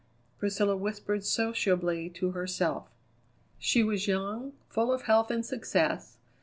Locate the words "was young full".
3.83-4.91